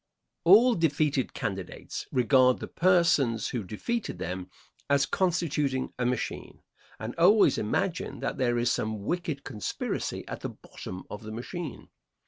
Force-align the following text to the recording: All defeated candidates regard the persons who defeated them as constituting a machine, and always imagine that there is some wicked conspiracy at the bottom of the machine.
All 0.45 0.73
defeated 0.73 1.35
candidates 1.35 2.07
regard 2.11 2.57
the 2.57 2.67
persons 2.67 3.49
who 3.49 3.63
defeated 3.63 4.17
them 4.17 4.49
as 4.89 5.05
constituting 5.05 5.93
a 5.99 6.07
machine, 6.07 6.63
and 6.99 7.13
always 7.17 7.59
imagine 7.59 8.19
that 8.19 8.39
there 8.39 8.57
is 8.57 8.71
some 8.71 9.03
wicked 9.03 9.43
conspiracy 9.43 10.27
at 10.27 10.39
the 10.39 10.49
bottom 10.49 11.03
of 11.11 11.21
the 11.21 11.31
machine. 11.31 11.89